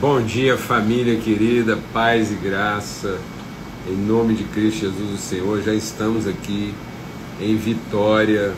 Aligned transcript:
Bom 0.00 0.22
dia, 0.22 0.56
família 0.56 1.20
querida, 1.20 1.78
paz 1.92 2.32
e 2.32 2.34
graça, 2.34 3.18
em 3.86 3.94
nome 3.94 4.32
de 4.32 4.44
Cristo 4.44 4.86
Jesus, 4.86 5.12
o 5.12 5.18
Senhor. 5.18 5.62
Já 5.62 5.74
estamos 5.74 6.26
aqui 6.26 6.74
em 7.38 7.54
Vitória, 7.54 8.54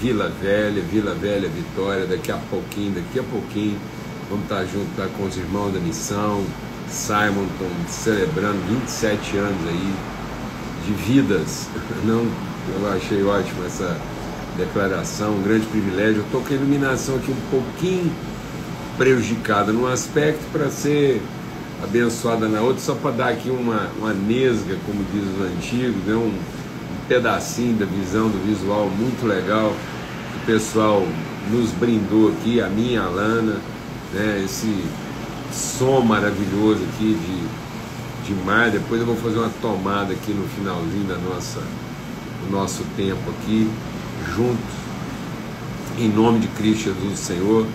Vila 0.00 0.32
Velha, 0.40 0.80
Vila 0.80 1.14
Velha, 1.14 1.46
Vitória. 1.46 2.06
Daqui 2.06 2.32
a 2.32 2.38
pouquinho, 2.48 2.92
daqui 2.92 3.20
a 3.20 3.22
pouquinho, 3.22 3.76
vamos 4.30 4.44
estar 4.44 4.64
junto 4.64 4.88
tá, 4.96 5.06
com 5.14 5.24
os 5.24 5.36
irmãos 5.36 5.74
da 5.74 5.78
missão, 5.78 6.42
Simon, 6.88 7.44
celebrando 7.86 8.58
27 8.70 9.36
anos 9.36 9.68
aí 9.68 9.94
de 10.86 10.92
vidas. 11.04 11.68
Não, 12.06 12.26
eu 12.80 12.92
achei 12.96 13.22
ótimo 13.22 13.62
essa 13.66 13.94
declaração, 14.56 15.34
um 15.34 15.42
grande 15.42 15.66
privilégio. 15.66 16.20
Eu 16.20 16.24
estou 16.24 16.40
com 16.40 16.48
a 16.48 16.56
iluminação 16.56 17.16
aqui 17.16 17.30
um 17.30 17.50
pouquinho 17.50 18.10
prejudicada 19.02 19.72
num 19.72 19.88
aspecto 19.88 20.44
para 20.52 20.70
ser 20.70 21.20
abençoada 21.82 22.46
na 22.46 22.60
outra, 22.60 22.80
só 22.80 22.94
para 22.94 23.10
dar 23.10 23.28
aqui 23.30 23.50
uma, 23.50 23.90
uma 23.98 24.12
nesga, 24.12 24.76
como 24.86 25.04
diz 25.12 25.24
os 25.24 25.44
antigos, 25.44 26.04
né? 26.04 26.14
um, 26.14 26.28
um 26.28 27.06
pedacinho 27.08 27.74
da 27.74 27.84
visão 27.84 28.28
do 28.28 28.38
visual 28.46 28.88
muito 28.88 29.26
legal 29.26 29.74
que 30.30 30.38
o 30.38 30.54
pessoal 30.54 31.04
nos 31.50 31.72
brindou 31.72 32.28
aqui, 32.28 32.60
a 32.60 32.68
minha 32.68 33.02
a 33.02 33.08
Lana, 33.08 33.56
né? 34.14 34.40
esse 34.44 34.72
som 35.52 36.00
maravilhoso 36.02 36.84
aqui 36.94 37.18
de, 37.18 38.28
de 38.28 38.44
mar. 38.44 38.70
Depois 38.70 39.00
eu 39.00 39.06
vou 39.08 39.16
fazer 39.16 39.38
uma 39.38 39.50
tomada 39.60 40.12
aqui 40.12 40.32
no 40.32 40.46
finalzinho 40.50 41.08
da 41.08 41.18
nossa, 41.18 41.58
do 41.58 42.52
nosso 42.52 42.84
tempo 42.96 43.30
aqui, 43.30 43.68
juntos, 44.32 44.76
em 45.98 46.08
nome 46.08 46.38
de 46.38 46.46
Cristo 46.46 46.94
Jesus, 46.94 47.18
Senhor. 47.18 47.66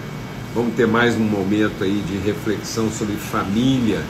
Vamos 0.57 0.73
ter 0.73 0.88
mais 0.88 1.16
um 1.16 1.23
momento 1.23 1.84
aí 1.84 2.03
de 2.07 2.17
reflexão 2.17 2.89
sobre 2.89 3.16
família 3.16 4.02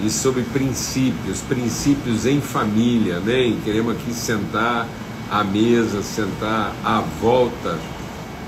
e 0.00 0.08
sobre 0.08 0.42
princípios, 0.42 1.40
princípios 1.40 2.24
em 2.24 2.40
família, 2.40 3.16
amém? 3.16 3.58
Queremos 3.64 3.96
aqui 3.96 4.14
sentar 4.14 4.86
à 5.28 5.42
mesa, 5.42 6.00
sentar 6.00 6.72
à 6.84 7.00
volta 7.20 7.80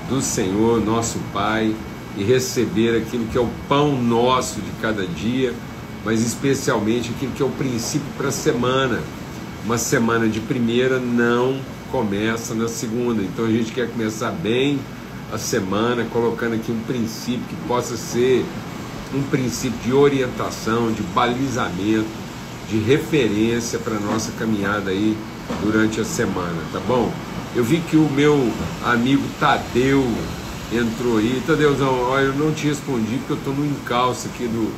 do 0.07 0.21
Senhor, 0.21 0.79
nosso 0.79 1.19
Pai, 1.33 1.75
e 2.15 2.23
receber 2.23 2.95
aquilo 3.01 3.25
que 3.25 3.37
é 3.37 3.41
o 3.41 3.49
pão 3.67 4.01
nosso 4.01 4.61
de 4.61 4.71
cada 4.81 5.05
dia, 5.05 5.53
mas 6.05 6.25
especialmente 6.25 7.11
aquilo 7.13 7.33
que 7.33 7.43
é 7.43 7.45
o 7.45 7.49
princípio 7.49 8.07
para 8.15 8.29
a 8.29 8.31
semana. 8.31 9.01
Uma 9.65 9.77
semana 9.77 10.29
de 10.29 10.39
primeira 10.39 10.99
não 10.99 11.59
começa 11.91 12.53
na 12.55 12.69
segunda, 12.69 13.21
então 13.21 13.43
a 13.43 13.51
gente 13.51 13.73
quer 13.73 13.91
começar 13.91 14.31
bem 14.31 14.79
a 15.31 15.37
semana, 15.37 16.05
colocando 16.11 16.55
aqui 16.55 16.71
um 16.71 16.79
princípio 16.81 17.45
que 17.47 17.55
possa 17.67 17.97
ser 17.97 18.45
um 19.13 19.23
princípio 19.23 19.77
de 19.83 19.93
orientação, 19.93 20.91
de 20.91 21.01
balizamento, 21.03 22.07
de 22.69 22.77
referência 22.79 23.79
para 23.79 23.95
a 23.95 23.99
nossa 23.99 24.31
caminhada 24.33 24.91
aí 24.91 25.17
durante 25.63 26.01
a 26.01 26.05
semana, 26.05 26.61
tá 26.71 26.79
bom? 26.87 27.11
Eu 27.55 27.63
vi 27.63 27.79
que 27.79 27.95
o 27.95 28.09
meu 28.09 28.51
amigo 28.83 29.23
Tadeu 29.39 30.03
entrou 30.73 31.17
aí. 31.17 31.41
Tadeuzão, 31.45 32.01
olha, 32.09 32.25
eu 32.25 32.33
não 32.33 32.51
te 32.53 32.67
respondi 32.67 33.17
porque 33.17 33.33
eu 33.33 33.37
estou 33.37 33.53
no 33.53 33.65
encalço 33.65 34.27
aqui 34.27 34.45
do, 34.45 34.73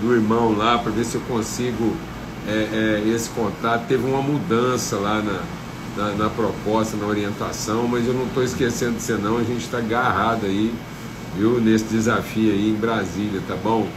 do 0.00 0.14
irmão 0.14 0.56
lá 0.56 0.78
para 0.78 0.90
ver 0.90 1.04
se 1.04 1.16
eu 1.16 1.20
consigo 1.22 1.94
é, 2.48 3.02
é, 3.04 3.08
esse 3.08 3.28
contato. 3.30 3.86
Teve 3.86 4.04
uma 4.06 4.22
mudança 4.22 4.96
lá 4.96 5.22
na, 5.22 5.40
na, 5.96 6.10
na 6.12 6.28
proposta, 6.28 6.96
na 6.96 7.06
orientação, 7.06 7.88
mas 7.88 8.06
eu 8.06 8.12
não 8.12 8.26
estou 8.26 8.42
esquecendo 8.42 8.96
de 8.96 9.02
você 9.02 9.14
não, 9.14 9.38
a 9.38 9.42
gente 9.42 9.64
está 9.64 9.78
agarrado 9.78 10.44
aí, 10.44 10.72
viu, 11.36 11.60
nesse 11.60 11.84
desafio 11.84 12.52
aí 12.52 12.70
em 12.70 12.74
Brasília, 12.74 13.40
tá 13.48 13.56
bom? 13.56 13.88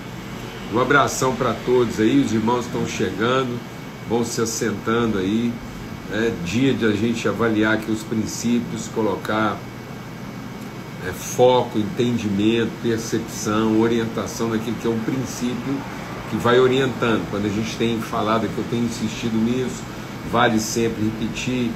Um 0.73 0.80
abração 0.80 1.36
para 1.36 1.53
todos 1.66 2.00
aí, 2.00 2.19
os 2.19 2.31
irmãos 2.31 2.66
estão 2.66 2.88
chegando, 2.88 3.59
vão 4.08 4.23
se 4.23 4.39
assentando 4.41 5.17
aí, 5.17 5.52
é 6.11 6.31
dia 6.45 6.73
de 6.73 6.86
a 6.86 6.91
gente 6.91 7.28
avaliar 7.28 7.75
aqui 7.75 7.91
os 7.91 8.02
princípios, 8.02 8.88
colocar 8.96 9.57
é, 11.07 11.12
foco, 11.12 11.78
entendimento, 11.78 12.72
percepção, 12.81 13.79
orientação 13.79 14.50
naquilo 14.50 14.75
que 14.78 14.88
é 14.88 14.90
um 14.90 15.00
princípio 15.00 15.75
que 16.29 16.38
vai 16.38 16.59
orientando. 16.59 17.29
Quando 17.29 17.46
a 17.46 17.50
gente 17.50 17.75
tem 17.78 18.00
falado 18.00 18.47
que 18.47 18.57
eu 18.57 18.66
tenho 18.69 18.85
insistido 18.85 19.35
nisso, 19.38 19.81
vale 20.31 20.59
sempre 20.59 21.03
repetir 21.06 21.72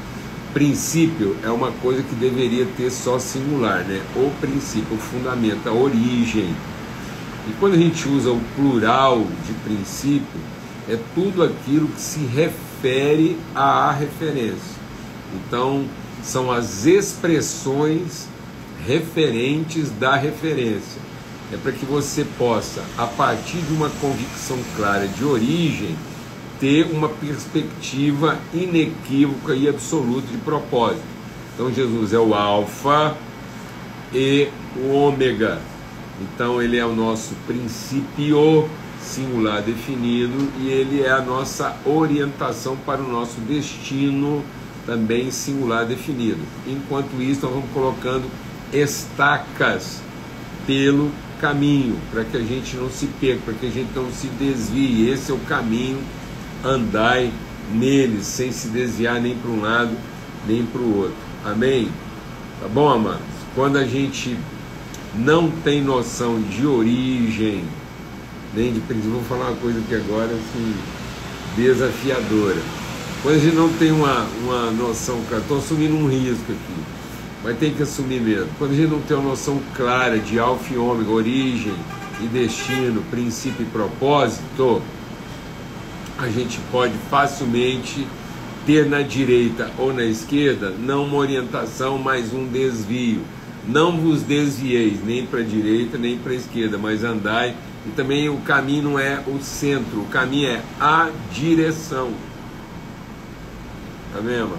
princípio 0.53 1.36
é 1.44 1.50
uma 1.50 1.72
coisa 1.72 2.03
que 2.03 2.16
deveria 2.16 2.66
ter 2.78 2.91
só 2.91 3.18
singular, 3.18 3.84
né? 3.84 4.02
O 4.16 4.31
princípio, 4.40 4.96
o 4.96 5.00
fundamento, 5.00 5.68
a 5.68 5.74
origem. 5.74 6.56
E 7.47 7.53
quando 7.59 7.74
a 7.74 7.78
gente 7.78 8.08
usa 8.08 8.31
o 8.31 8.40
plural 8.56 9.25
de 9.46 9.53
princípio, 9.66 10.40
é 10.88 10.97
tudo 11.16 11.44
aquilo 11.44 11.88
que 11.88 12.00
se 12.00 12.19
refere 12.19 13.38
à 13.56 13.91
referência. 13.91 14.78
Então, 15.36 15.86
são 16.24 16.52
as 16.52 16.85
expressões 16.85 18.28
referentes 18.85 19.90
da 19.91 20.16
referência. 20.16 21.02
É 21.52 21.58
para 21.58 21.72
que 21.72 21.85
você 21.85 22.25
possa, 22.38 22.81
a 22.97 23.06
partir 23.06 23.58
de 23.58 23.74
uma 23.74 23.90
convicção 24.02 24.58
clara 24.75 25.08
de 25.08 25.24
origem, 25.24 25.96
ter 26.59 26.86
uma 26.91 27.09
perspectiva 27.09 28.40
inequívoca 28.53 29.53
e 29.56 29.68
absoluta 29.68 30.28
de 30.28 30.38
propósito. 30.38 31.03
Então 31.53 31.72
Jesus 31.72 32.14
é 32.14 32.19
o 32.19 32.34
Alfa 32.34 33.16
e 34.14 34.47
o 34.78 34.91
Ômega. 34.91 35.62
Então 36.22 36.62
ele 36.62 36.78
é 36.78 36.86
o 36.86 36.96
nosso 36.96 37.36
princípio 37.47 38.69
singular 39.02 39.62
definido 39.62 40.50
e 40.59 40.69
ele 40.69 41.02
é 41.02 41.12
a 41.12 41.22
nossa 41.22 41.75
orientação 41.86 42.78
para 42.78 43.02
o 43.02 43.08
nosso 43.08 43.40
destino 43.41 44.44
também 44.85 45.31
singular 45.31 45.85
definido. 45.85 46.40
Enquanto 46.68 47.22
isso, 47.22 47.46
nós 47.46 47.53
vamos 47.53 47.70
colocando 47.72 48.25
estacas 48.72 50.02
pelo 50.66 51.12
caminho, 51.40 51.97
para 52.12 52.24
que 52.24 52.38
a 52.38 52.41
gente 52.41 52.75
não 52.75 52.90
se 52.90 53.08
perca, 53.20 53.41
para 53.46 53.53
que 53.53 53.66
a 53.68 53.70
gente 53.70 53.90
não 53.94 54.09
se 54.12 54.28
desvie. 54.28 55.09
Esse 55.09 55.31
é 55.31 55.34
o 55.34 55.40
caminho 55.40 56.00
andai 56.63 57.31
neles, 57.74 58.25
sem 58.25 58.51
se 58.51 58.68
desviar 58.68 59.19
nem 59.22 59.35
para 59.35 59.51
um 59.51 59.62
lado 59.62 59.96
nem 60.47 60.66
para 60.66 60.81
o 60.81 60.97
outro. 60.97 61.16
Amém? 61.46 61.90
Tá 62.62 62.68
bom, 62.68 62.90
amados? 62.90 63.22
Quando 63.56 63.78
a 63.78 63.85
gente 63.85 64.38
não 65.16 65.50
tem 65.50 65.81
noção 65.81 66.41
de 66.41 66.66
origem, 66.66 67.63
nem 68.53 68.73
de 68.73 68.79
princípio, 68.81 69.12
vou 69.12 69.23
falar 69.23 69.52
uma 69.52 69.57
coisa 69.57 69.79
que 69.88 69.96
agora 69.96 70.31
assim, 70.31 70.73
desafiadora. 71.56 72.62
Quando 73.22 73.35
a 73.35 73.40
gente 73.40 73.56
não 73.56 73.69
tem 73.73 73.91
uma, 73.91 74.28
uma 74.44 74.72
noção, 74.72 75.22
cara, 75.29 75.41
estou 75.41 75.59
assumindo 75.59 75.96
um 75.96 76.07
risco 76.07 76.52
aqui, 76.52 76.84
mas 77.44 77.57
tem 77.57 77.73
que 77.73 77.84
assumir 77.84 78.19
mesmo. 78.19 78.50
Quando 78.57 78.72
a 78.72 78.75
gente 78.75 78.90
não 78.90 79.02
tem 79.02 79.16
uma 79.16 79.29
noção 79.29 79.62
clara 79.75 80.19
de 80.19 80.40
alfa 80.40 80.73
e 80.73 80.78
ômega, 80.78 81.09
origem 81.09 81.73
e 82.22 82.28
destino, 82.28 83.02
princípio 83.09 83.63
e 83.66 83.69
propósito, 83.69 84.81
a 86.18 86.28
gente 86.29 86.59
pode 86.72 86.94
facilmente 87.09 88.07
ter 88.66 88.85
na 88.85 89.01
direita 89.01 89.72
ou 89.78 89.94
na 89.94 90.03
esquerda 90.03 90.69
não 90.69 91.06
uma 91.06 91.18
orientação, 91.18 91.97
mas 91.97 92.34
um 92.34 92.47
desvio. 92.47 93.22
Não 93.68 93.97
vos 93.97 94.22
desvieis 94.22 95.03
nem 95.03 95.25
para 95.25 95.40
a 95.40 95.44
direita 95.44 95.97
nem 95.97 96.18
para 96.18 96.34
a 96.34 96.35
esquerda, 96.35 96.78
mas 96.78 97.03
andai. 97.03 97.56
E 97.85 97.90
também 97.91 98.29
o 98.29 98.38
caminho 98.38 98.84
não 98.84 99.00
é 99.00 99.22
o 99.28 99.41
centro, 99.41 100.02
o 100.02 100.06
caminho 100.06 100.50
é 100.50 100.62
a 100.79 101.09
direção. 101.31 102.12
Tá 104.13 104.19
vendo? 104.19 104.57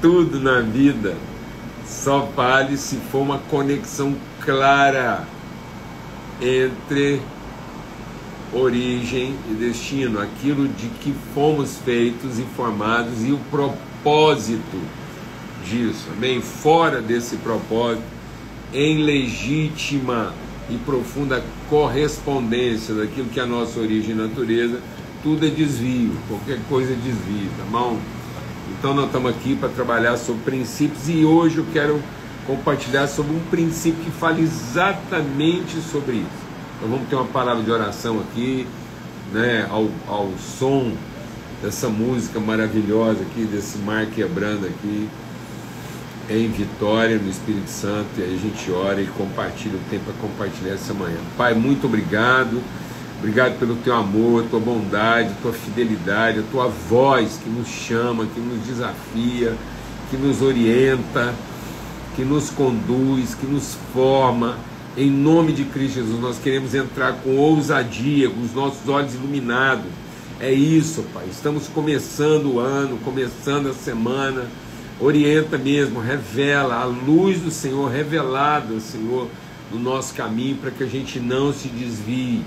Tudo 0.00 0.40
na 0.40 0.60
vida 0.60 1.16
só 1.86 2.20
vale 2.20 2.76
se 2.76 2.96
for 3.10 3.20
uma 3.20 3.38
conexão 3.38 4.16
clara 4.40 5.26
entre 6.40 7.20
origem 8.52 9.34
e 9.50 9.54
destino, 9.54 10.20
aquilo 10.20 10.68
de 10.68 10.88
que 11.00 11.14
fomos 11.34 11.78
feitos 11.84 12.38
e 12.38 12.42
formados 12.56 13.24
e 13.24 13.32
o 13.32 13.38
propósito 13.50 14.80
disso, 15.64 16.06
amém? 16.16 16.40
Fora 16.40 17.00
desse 17.00 17.36
propósito, 17.36 18.02
em 18.72 19.02
legítima 19.02 20.32
e 20.70 20.76
profunda 20.78 21.42
correspondência 21.68 22.94
daquilo 22.94 23.28
que 23.28 23.40
é 23.40 23.42
a 23.42 23.46
nossa 23.46 23.78
origem 23.80 24.12
e 24.12 24.14
natureza, 24.14 24.80
tudo 25.22 25.46
é 25.46 25.50
desvio, 25.50 26.12
qualquer 26.28 26.58
coisa 26.68 26.92
é 26.92 26.96
desvio, 26.96 27.50
tá 27.58 27.64
bom? 27.70 27.98
Então 28.78 28.94
nós 28.94 29.06
estamos 29.06 29.30
aqui 29.30 29.56
para 29.56 29.68
trabalhar 29.68 30.16
sobre 30.16 30.42
princípios 30.42 31.08
e 31.08 31.24
hoje 31.24 31.58
eu 31.58 31.66
quero 31.72 32.00
compartilhar 32.46 33.06
sobre 33.08 33.34
um 33.34 33.40
princípio 33.50 34.04
que 34.04 34.10
fala 34.10 34.40
exatamente 34.40 35.80
sobre 35.80 36.16
isso. 36.16 36.47
Então 36.78 36.88
vamos 36.88 37.08
ter 37.08 37.16
uma 37.16 37.24
palavra 37.24 37.62
de 37.64 37.70
oração 37.70 38.20
aqui, 38.20 38.64
né, 39.32 39.66
ao, 39.68 39.88
ao 40.06 40.30
som 40.38 40.92
dessa 41.60 41.88
música 41.88 42.38
maravilhosa 42.38 43.22
aqui, 43.22 43.44
desse 43.44 43.78
mar 43.78 44.06
quebrando 44.06 44.64
aqui. 44.64 45.08
em 46.30 46.48
vitória 46.48 47.18
no 47.18 47.28
Espírito 47.28 47.68
Santo 47.68 48.06
e 48.18 48.22
aí 48.22 48.34
a 48.34 48.38
gente 48.38 48.70
ora 48.70 49.00
e 49.00 49.06
compartilha 49.06 49.74
o 49.76 49.90
tempo 49.90 50.04
para 50.04 50.14
compartilhar 50.20 50.74
essa 50.74 50.94
manhã. 50.94 51.16
Pai, 51.36 51.54
muito 51.54 51.86
obrigado. 51.86 52.62
Obrigado 53.18 53.58
pelo 53.58 53.74
teu 53.76 53.96
amor, 53.96 54.44
tua 54.48 54.60
bondade, 54.60 55.34
tua 55.42 55.52
fidelidade, 55.52 56.38
a 56.38 56.42
tua 56.52 56.68
voz 56.68 57.40
que 57.42 57.50
nos 57.50 57.66
chama, 57.66 58.24
que 58.26 58.38
nos 58.38 58.64
desafia, 58.64 59.56
que 60.08 60.16
nos 60.16 60.40
orienta, 60.40 61.34
que 62.14 62.24
nos 62.24 62.50
conduz, 62.50 63.34
que 63.34 63.46
nos 63.46 63.76
forma. 63.92 64.56
Em 64.98 65.08
nome 65.08 65.52
de 65.52 65.62
Cristo 65.62 65.94
Jesus, 65.94 66.20
nós 66.20 66.40
queremos 66.40 66.74
entrar 66.74 67.12
com 67.22 67.36
ousadia, 67.36 68.28
com 68.28 68.40
os 68.40 68.52
nossos 68.52 68.88
olhos 68.88 69.14
iluminados. 69.14 69.84
É 70.40 70.52
isso, 70.52 71.04
Pai. 71.14 71.24
Estamos 71.30 71.68
começando 71.68 72.54
o 72.54 72.58
ano, 72.58 72.98
começando 73.04 73.68
a 73.68 73.72
semana. 73.72 74.46
Orienta 74.98 75.56
mesmo, 75.56 76.00
revela 76.00 76.80
a 76.80 76.84
luz 76.84 77.40
do 77.40 77.48
Senhor 77.52 77.88
revelada, 77.88 78.80
Senhor, 78.80 79.28
no 79.72 79.78
nosso 79.78 80.12
caminho, 80.14 80.56
para 80.56 80.72
que 80.72 80.82
a 80.82 80.88
gente 80.88 81.20
não 81.20 81.52
se 81.52 81.68
desvie 81.68 82.42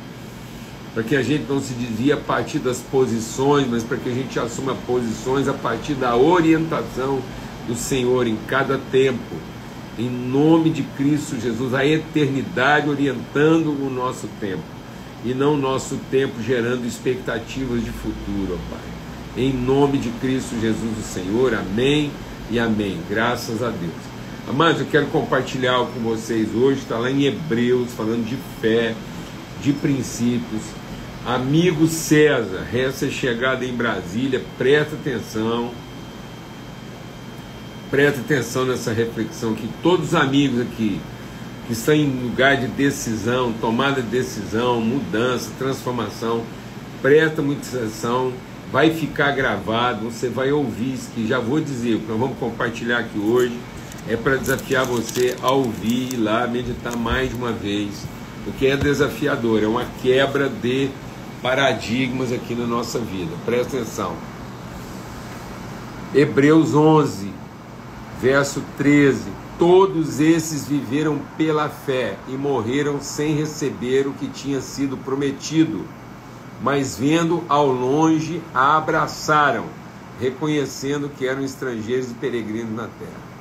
para 0.94 1.04
que 1.04 1.16
a 1.16 1.24
gente 1.24 1.46
não 1.48 1.62
se 1.62 1.72
desvie 1.72 2.12
a 2.12 2.18
partir 2.18 2.60
das 2.60 2.80
posições, 2.80 3.66
mas 3.66 3.82
para 3.82 3.96
que 3.96 4.10
a 4.10 4.14
gente 4.14 4.38
assuma 4.38 4.76
posições 4.86 5.48
a 5.48 5.54
partir 5.54 5.94
da 5.94 6.18
orientação 6.18 7.22
do 7.66 7.76
Senhor 7.78 8.28
em 8.28 8.36
cada 8.46 8.78
tempo. 8.92 9.38
Em 10.02 10.10
nome 10.10 10.72
de 10.72 10.82
Cristo 10.82 11.40
Jesus, 11.40 11.76
a 11.76 11.86
eternidade 11.86 12.90
orientando 12.90 13.68
o 13.68 13.88
nosso 13.88 14.28
tempo 14.40 14.64
e 15.24 15.32
não 15.32 15.54
o 15.54 15.58
nosso 15.58 15.96
tempo 16.10 16.42
gerando 16.42 16.88
expectativas 16.88 17.86
de 17.86 17.92
futuro, 17.92 18.56
ó 18.56 18.74
Pai. 18.74 18.80
Em 19.38 19.54
nome 19.54 20.00
de 20.00 20.10
Cristo 20.20 20.60
Jesus, 20.60 20.98
o 20.98 21.04
Senhor, 21.04 21.54
amém 21.54 22.10
e 22.50 22.58
amém. 22.58 22.98
Graças 23.08 23.62
a 23.62 23.70
Deus. 23.70 23.94
Amados, 24.50 24.82
eu 24.82 24.88
quero 24.88 25.06
compartilhar 25.06 25.78
com 25.78 26.00
vocês 26.00 26.50
hoje, 26.56 26.80
está 26.80 26.98
lá 26.98 27.12
em 27.12 27.26
Hebreus, 27.26 27.94
falando 27.94 28.28
de 28.28 28.38
fé, 28.60 28.96
de 29.62 29.72
princípios. 29.72 30.64
Amigo 31.28 31.86
César, 31.86 32.66
essa 32.74 33.08
chegada 33.08 33.64
em 33.64 33.76
Brasília, 33.76 34.42
presta 34.58 34.96
atenção. 34.96 35.70
Presta 37.92 38.22
atenção 38.22 38.66
nessa 38.66 38.94
reflexão 38.94 39.54
que 39.54 39.70
todos 39.84 40.08
os 40.08 40.16
amigos 40.16 40.62
aqui 40.62 41.02
que 41.68 41.74
estão 41.74 41.94
em 41.94 42.08
lugar 42.08 42.58
de 42.58 42.68
decisão, 42.68 43.54
tomada 43.60 44.02
de 44.02 44.08
decisão, 44.08 44.80
mudança, 44.82 45.52
transformação, 45.60 46.42
presta 47.02 47.42
muita 47.42 47.68
atenção, 47.68 48.32
vai 48.72 48.92
ficar 48.92 49.32
gravado, 49.32 50.10
você 50.10 50.30
vai 50.30 50.52
ouvir 50.52 50.94
isso 50.94 51.12
que 51.14 51.28
já 51.28 51.40
vou 51.40 51.60
dizer, 51.60 52.00
que 52.00 52.08
nós 52.08 52.18
vamos 52.18 52.38
compartilhar 52.40 53.00
aqui 53.00 53.20
hoje 53.20 53.60
é 54.08 54.16
para 54.16 54.38
desafiar 54.38 54.86
você 54.86 55.36
a 55.42 55.52
ouvir 55.52 56.14
e 56.14 56.18
lá 56.18 56.48
meditar 56.48 56.96
mais 56.96 57.34
uma 57.34 57.52
vez, 57.52 58.06
porque 58.44 58.68
é 58.68 58.76
desafiador, 58.76 59.62
é 59.64 59.68
uma 59.68 59.86
quebra 60.02 60.50
de 60.50 60.90
paradigmas 61.42 62.32
aqui 62.32 62.56
na 62.56 62.66
nossa 62.66 63.00
vida. 63.00 63.32
Presta 63.46 63.78
atenção. 63.78 64.16
Hebreus 66.14 66.74
11, 66.74 67.32
verso 68.22 68.62
13. 68.78 69.24
Todos 69.58 70.20
esses 70.20 70.68
viveram 70.68 71.20
pela 71.38 71.70
fé 71.70 72.18
e 72.28 72.32
morreram 72.34 73.02
sem 73.02 73.36
receber 73.36 74.08
o 74.08 74.14
que 74.14 74.28
tinha 74.28 74.62
sido 74.62 74.96
prometido, 74.96 75.86
mas 76.62 76.98
vendo 76.98 77.44
ao 77.50 77.68
longe, 77.68 78.42
a 78.54 78.78
abraçaram, 78.78 79.66
reconhecendo 80.20 81.10
que 81.10 81.28
eram 81.28 81.44
estrangeiros 81.44 82.12
e 82.12 82.14
peregrinos 82.14 82.76
na 82.76 82.88
terra. 82.88 83.32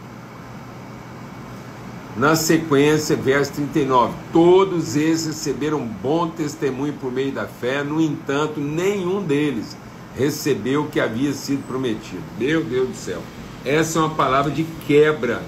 Na 2.17 2.35
sequência, 2.35 3.17
verso 3.17 3.53
39: 3.53 4.15
Todos 4.33 4.97
esses 4.97 5.27
receberam 5.27 5.87
bom 5.87 6.29
testemunho 6.29 6.95
por 6.95 7.13
meio 7.13 7.33
da 7.33 7.47
fé, 7.47 7.83
no 7.83 8.01
entanto, 8.01 8.61
nenhum 8.61 9.23
deles 9.23 9.77
recebeu 10.17 10.83
o 10.83 10.89
que 10.89 11.01
havia 11.01 11.33
sido 11.33 11.67
prometido. 11.67 12.23
Meu 12.39 12.65
Deus 12.65 12.89
do 12.89 12.97
céu, 12.97 13.23
essa 13.65 13.99
é 13.99 14.03
uma 14.03 14.15
palavra 14.15 14.51
de 14.51 14.65
quebra 14.87 15.43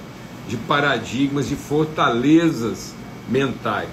de 0.48 0.56
paradigmas, 0.56 1.48
de 1.48 1.56
fortalezas 1.56 2.94
mentais. 3.28 3.88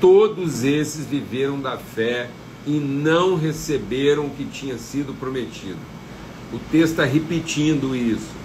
Todos 0.00 0.64
esses 0.64 1.04
viveram 1.04 1.60
da 1.60 1.76
fé 1.76 2.30
e 2.66 2.78
não 2.78 3.36
receberam 3.36 4.26
o 4.26 4.30
que 4.30 4.44
tinha 4.44 4.78
sido 4.78 5.12
prometido. 5.18 5.78
O 6.52 6.58
texto 6.70 6.92
está 6.92 7.04
repetindo 7.04 7.94
isso 7.94 8.38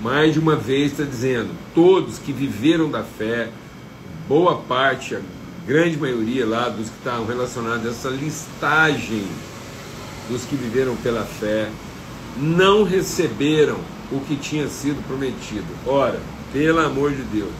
mais 0.00 0.34
de 0.34 0.38
uma 0.38 0.56
vez 0.56 0.92
está 0.92 1.04
dizendo: 1.04 1.50
todos 1.74 2.18
que 2.18 2.32
viveram 2.32 2.90
da 2.90 3.02
fé, 3.02 3.48
boa 4.28 4.56
parte, 4.56 5.14
a 5.14 5.20
grande 5.66 5.96
maioria 5.96 6.46
lá 6.46 6.68
dos 6.68 6.90
que 6.90 6.98
estavam 6.98 7.26
relacionados 7.26 7.86
a 7.86 7.90
essa 7.90 8.08
listagem 8.10 9.26
dos 10.28 10.44
que 10.44 10.56
viveram 10.56 10.96
pela 10.96 11.24
fé, 11.24 11.70
não 12.36 12.84
receberam 12.84 13.78
o 14.10 14.20
que 14.20 14.36
tinha 14.36 14.68
sido 14.68 15.06
prometido. 15.06 15.66
Ora, 15.86 16.20
pelo 16.52 16.80
amor 16.80 17.12
de 17.12 17.22
Deus, 17.22 17.52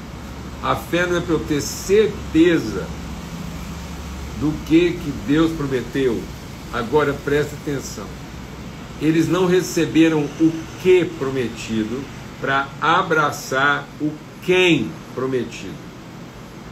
a 0.62 0.76
fé 0.76 1.06
não 1.06 1.18
é 1.18 1.20
para 1.20 1.34
eu 1.34 1.40
ter 1.40 1.60
certeza 1.60 2.86
do 4.40 4.52
que, 4.66 4.92
que 4.92 5.12
Deus 5.26 5.52
prometeu. 5.52 6.20
Agora 6.72 7.12
presta 7.24 7.54
atenção. 7.54 8.06
Eles 9.00 9.28
não 9.28 9.46
receberam 9.46 10.20
o 10.40 10.52
que 10.82 11.04
prometido, 11.04 12.02
para 12.40 12.68
abraçar 12.80 13.86
o 14.00 14.12
quem 14.44 14.90
prometido. 15.14 15.72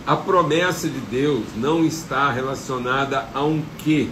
A 0.06 0.16
promessa 0.16 0.88
de 0.88 0.98
Deus 0.98 1.44
não 1.56 1.84
está 1.84 2.30
relacionada 2.30 3.28
a 3.32 3.42
um 3.42 3.62
que. 3.78 4.10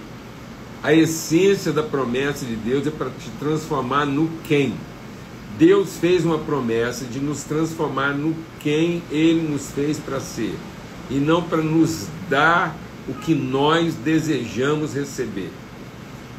A 0.83 0.95
essência 0.95 1.73
da 1.73 1.83
promessa 1.83 2.47
de 2.47 2.57
Deus 2.57 2.87
é 2.87 2.91
para 2.91 3.11
te 3.11 3.29
transformar 3.39 4.07
no 4.07 4.31
quem. 4.45 4.75
Deus 5.61 5.99
fez 5.99 6.25
uma 6.25 6.39
promessa 6.39 7.05
de 7.05 7.21
nos 7.21 7.45
transformar 7.45 8.15
no 8.15 8.35
quem 8.61 9.03
Ele 9.11 9.47
nos 9.47 9.71
fez 9.71 9.99
para 9.99 10.19
ser, 10.19 10.55
e 11.11 11.17
não 11.17 11.43
para 11.43 11.61
nos 11.61 12.07
dar 12.31 12.75
o 13.07 13.13
que 13.13 13.35
nós 13.35 13.93
desejamos 13.95 14.95
receber. 14.95 15.51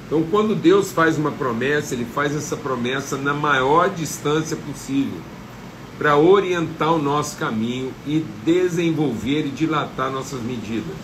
Então, 0.07 0.23
quando 0.31 0.55
Deus 0.55 0.91
faz 0.91 1.19
uma 1.19 1.29
promessa, 1.29 1.93
Ele 1.93 2.03
faz 2.03 2.35
essa 2.35 2.57
promessa 2.57 3.15
na 3.15 3.31
maior 3.31 3.91
distância 3.91 4.57
possível, 4.57 5.19
para 5.99 6.17
orientar 6.17 6.91
o 6.91 6.99
nosso 6.99 7.37
caminho 7.37 7.93
e 8.07 8.25
desenvolver 8.43 9.45
e 9.45 9.49
dilatar 9.49 10.11
nossas 10.11 10.41
medidas. 10.41 10.95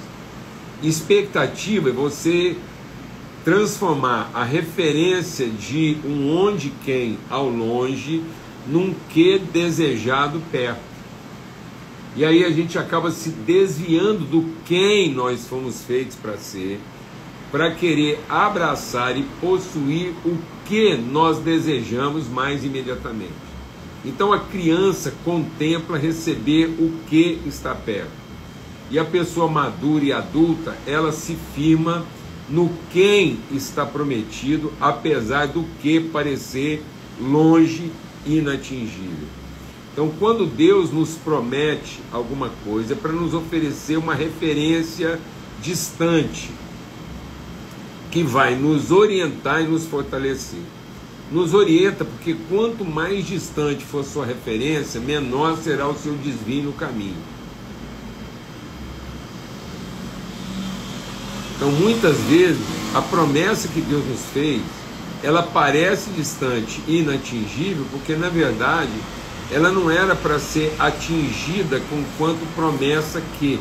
Expectativa 0.81 1.89
é 1.89 1.93
você 1.93 2.57
transformar 3.47 4.29
a 4.33 4.43
referência 4.43 5.47
de 5.47 5.97
um 6.03 6.35
onde 6.35 6.69
quem 6.83 7.17
ao 7.29 7.47
longe 7.47 8.21
num 8.67 8.93
que 9.07 9.39
desejado 9.39 10.41
perto. 10.51 10.81
E 12.13 12.25
aí 12.25 12.43
a 12.43 12.49
gente 12.49 12.77
acaba 12.77 13.09
se 13.09 13.29
desviando 13.29 14.25
do 14.25 14.53
quem 14.65 15.13
nós 15.13 15.47
fomos 15.47 15.81
feitos 15.81 16.17
para 16.17 16.35
ser 16.35 16.81
para 17.49 17.73
querer 17.73 18.19
abraçar 18.27 19.17
e 19.17 19.23
possuir 19.39 20.13
o 20.25 20.37
que 20.65 20.97
nós 20.97 21.39
desejamos 21.39 22.27
mais 22.27 22.65
imediatamente. 22.65 23.31
Então 24.03 24.33
a 24.33 24.39
criança 24.39 25.13
contempla 25.23 25.97
receber 25.97 26.65
o 26.65 26.91
que 27.07 27.39
está 27.45 27.73
perto. 27.73 28.11
E 28.91 28.99
a 28.99 29.05
pessoa 29.05 29.47
madura 29.47 30.03
e 30.03 30.11
adulta, 30.11 30.77
ela 30.85 31.13
se 31.13 31.37
firma 31.55 32.05
no 32.49 32.71
quem 32.91 33.39
está 33.51 33.85
prometido, 33.85 34.71
apesar 34.79 35.47
do 35.47 35.63
que 35.81 35.99
parecer 35.99 36.83
longe 37.19 37.91
e 38.25 38.37
inatingível. 38.37 39.27
Então, 39.91 40.11
quando 40.19 40.45
Deus 40.45 40.91
nos 40.91 41.15
promete 41.15 41.99
alguma 42.11 42.51
coisa, 42.63 42.93
é 42.93 42.95
para 42.95 43.11
nos 43.11 43.33
oferecer 43.33 43.97
uma 43.97 44.13
referência 44.13 45.19
distante, 45.61 46.51
que 48.11 48.23
vai 48.23 48.55
nos 48.55 48.91
orientar 48.91 49.61
e 49.61 49.67
nos 49.67 49.85
fortalecer. 49.85 50.61
Nos 51.31 51.53
orienta 51.53 52.05
porque 52.05 52.37
quanto 52.47 52.85
mais 52.85 53.25
distante 53.25 53.83
for 53.83 54.05
sua 54.05 54.25
referência, 54.25 55.01
menor 55.01 55.57
será 55.57 55.87
o 55.87 55.97
seu 55.97 56.13
desvio 56.13 56.63
no 56.63 56.73
caminho. 56.73 57.36
Então, 61.57 61.71
muitas 61.71 62.15
vezes, 62.21 62.61
a 62.93 63.01
promessa 63.01 63.67
que 63.67 63.81
Deus 63.81 64.05
nos 64.05 64.21
fez, 64.31 64.61
ela 65.23 65.41
parece 65.41 66.11
distante 66.11 66.81
e 66.87 66.99
inatingível, 66.99 67.85
porque 67.91 68.15
na 68.15 68.29
verdade 68.29 68.93
ela 69.51 69.71
não 69.71 69.89
era 69.89 70.15
para 70.15 70.39
ser 70.39 70.73
atingida 70.77 71.79
com 71.89 72.03
quanto 72.17 72.45
promessa 72.53 73.21
que 73.39 73.59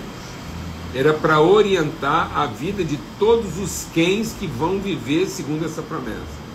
era 0.95 1.13
para 1.13 1.41
orientar 1.41 2.31
a 2.37 2.47
vida 2.47 2.85
de 2.85 2.99
todos 3.19 3.59
os 3.59 3.87
quens 3.93 4.35
que 4.39 4.47
vão 4.47 4.79
viver 4.79 5.27
segundo 5.27 5.65
essa 5.65 5.83
promessa. 5.83 6.47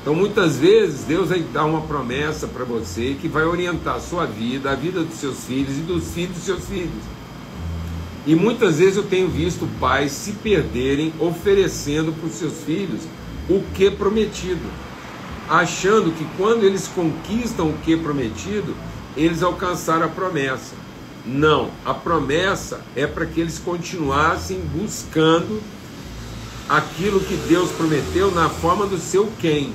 Então 0.00 0.14
muitas 0.14 0.56
vezes 0.56 1.04
Deus 1.04 1.28
vai 1.28 1.40
dar 1.40 1.64
uma 1.64 1.82
promessa 1.82 2.48
para 2.48 2.64
você 2.64 3.16
que 3.20 3.28
vai 3.28 3.44
orientar 3.44 3.96
a 3.96 4.00
sua 4.00 4.26
vida, 4.26 4.72
a 4.72 4.74
vida 4.74 5.02
dos 5.02 5.18
seus 5.18 5.44
filhos 5.44 5.76
e 5.76 5.80
dos 5.80 6.12
filhos 6.12 6.34
dos 6.34 6.44
seus 6.44 6.64
filhos. 6.64 7.21
E 8.24 8.36
muitas 8.36 8.78
vezes 8.78 8.96
eu 8.96 9.02
tenho 9.02 9.28
visto 9.28 9.68
pais 9.80 10.12
se 10.12 10.32
perderem 10.32 11.12
oferecendo 11.18 12.12
para 12.12 12.28
os 12.28 12.34
seus 12.34 12.62
filhos 12.64 13.00
o 13.48 13.62
que 13.74 13.90
prometido, 13.90 14.62
achando 15.48 16.12
que 16.12 16.24
quando 16.36 16.62
eles 16.62 16.86
conquistam 16.86 17.70
o 17.70 17.78
que 17.78 17.96
prometido, 17.96 18.76
eles 19.16 19.42
alcançaram 19.42 20.06
a 20.06 20.08
promessa. 20.08 20.74
Não, 21.26 21.70
a 21.84 21.92
promessa 21.92 22.80
é 22.94 23.06
para 23.06 23.26
que 23.26 23.40
eles 23.40 23.58
continuassem 23.58 24.60
buscando 24.60 25.60
aquilo 26.68 27.20
que 27.20 27.34
Deus 27.48 27.70
prometeu 27.72 28.30
na 28.30 28.48
forma 28.48 28.86
do 28.86 28.98
seu 28.98 29.30
quem, 29.40 29.72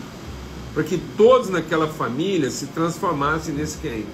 para 0.74 0.84
que 0.84 0.98
todos 1.18 1.50
naquela 1.50 1.88
família 1.88 2.50
se 2.50 2.68
transformassem 2.68 3.54
nesse 3.54 3.78
quem. 3.78 4.06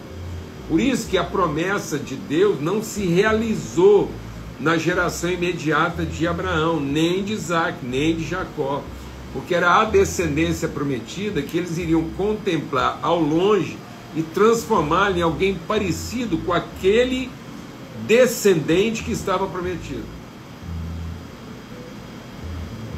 Por 0.67 0.79
isso 0.79 1.07
que 1.07 1.17
a 1.17 1.23
promessa 1.23 1.99
de 1.99 2.15
Deus 2.15 2.59
não 2.61 2.81
se 2.81 3.05
realizou 3.05 4.09
na 4.59 4.77
geração 4.77 5.29
imediata 5.29 6.05
de 6.05 6.27
Abraão, 6.27 6.79
nem 6.79 7.23
de 7.23 7.33
Isaac, 7.33 7.77
nem 7.83 8.15
de 8.15 8.23
Jacó, 8.23 8.83
porque 9.33 9.55
era 9.55 9.81
a 9.81 9.85
descendência 9.85 10.67
prometida 10.67 11.41
que 11.41 11.57
eles 11.57 11.77
iriam 11.77 12.03
contemplar 12.15 12.99
ao 13.01 13.19
longe 13.19 13.77
e 14.15 14.21
transformá-lo 14.21 15.17
em 15.17 15.21
alguém 15.21 15.57
parecido 15.67 16.37
com 16.37 16.53
aquele 16.53 17.29
descendente 18.05 19.03
que 19.03 19.11
estava 19.11 19.47
prometido. 19.47 20.03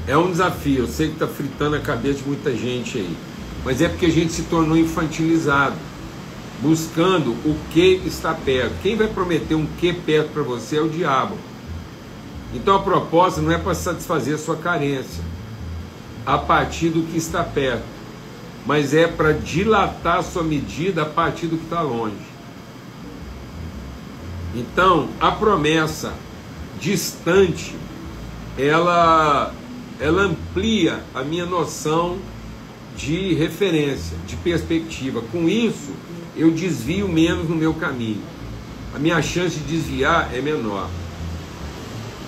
É 0.08 0.16
um 0.18 0.30
desafio, 0.30 0.80
eu 0.80 0.88
sei 0.88 1.08
que 1.08 1.14
está 1.14 1.28
fritando 1.28 1.76
a 1.76 1.80
cabeça 1.80 2.20
de 2.20 2.28
muita 2.28 2.56
gente 2.56 2.98
aí, 2.98 3.18
mas 3.64 3.82
é 3.82 3.90
porque 3.90 4.06
a 4.06 4.12
gente 4.12 4.32
se 4.32 4.44
tornou 4.44 4.78
infantilizado, 4.78 5.76
buscando 6.62 7.32
o 7.32 7.58
que 7.72 8.02
está 8.06 8.34
perto. 8.34 8.76
Quem 8.82 8.96
vai 8.96 9.08
prometer 9.08 9.56
um 9.56 9.66
que 9.66 9.94
perto 9.94 10.30
para 10.32 10.44
você 10.44 10.78
é 10.78 10.82
o 10.82 10.90
diabo. 10.90 11.36
Então 12.54 12.76
a 12.76 12.82
proposta 12.82 13.42
não 13.42 13.52
é 13.52 13.58
para 13.58 13.74
satisfazer 13.74 14.36
a 14.36 14.38
sua 14.38 14.56
carência, 14.56 15.24
a 16.26 16.38
partir 16.38 16.90
do 16.90 17.04
que 17.04 17.18
está 17.18 17.44
perto, 17.44 17.84
mas 18.66 18.94
é 18.94 19.08
para 19.08 19.34
dilatar 19.34 20.20
a 20.20 20.24
sua 20.24 20.44
medida 20.44 21.04
a 21.04 21.06
partir 21.06 21.48
do 21.48 21.58
que 21.58 21.66
está 21.66 21.82
longe. 21.82 22.16
Então, 24.56 25.10
a 25.20 25.32
promessa 25.32 26.14
distante, 26.80 27.76
ela, 28.58 29.54
ela 30.00 30.24
amplia 30.24 31.04
a 31.14 31.22
minha 31.24 31.46
noção 31.46 32.18
de 32.96 33.34
referência, 33.34 34.18
de 34.26 34.38
perspectiva. 34.38 35.22
Com 35.32 35.50
isso, 35.50 35.94
eu 36.38 36.51
desvio 36.51 37.08
menos 37.08 37.50
no 37.50 37.56
meu 37.56 37.74
caminho. 37.74 38.22
A 38.94 39.00
minha 39.00 39.22
chance 39.22 39.58
de 39.58 39.65
desviar 39.65 40.30
é 40.34 40.42
menor. 40.42 40.89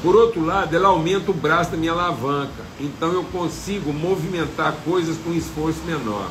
Por 0.02 0.16
outro 0.16 0.46
lado, 0.46 0.76
ela 0.76 0.90
aumenta 0.90 1.32
o 1.32 1.34
braço 1.34 1.72
da 1.72 1.78
minha 1.78 1.92
alavanca, 1.92 2.64
então 2.80 3.12
eu 3.12 3.24
consigo 3.24 3.92
movimentar 3.92 4.76
coisas 4.86 5.18
com 5.18 5.34
esforço 5.34 5.82
menor. 5.86 6.30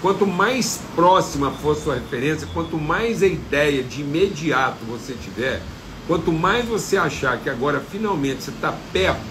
Quanto 0.00 0.26
mais 0.26 0.80
próxima 0.94 1.50
for 1.50 1.74
sua 1.74 1.94
referência, 1.94 2.46
quanto 2.54 2.76
mais 2.76 3.22
a 3.22 3.26
ideia 3.26 3.82
de 3.82 4.02
imediato 4.02 4.84
você 4.86 5.14
tiver, 5.14 5.60
quanto 6.06 6.30
mais 6.30 6.66
você 6.66 6.96
achar 6.96 7.38
que 7.38 7.50
agora 7.50 7.80
finalmente 7.80 8.44
você 8.44 8.50
está 8.50 8.72
perto, 8.92 9.22